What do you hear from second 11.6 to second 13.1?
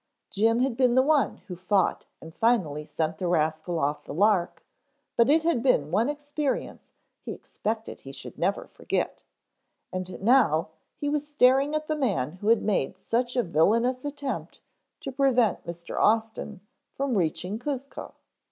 at the man who had made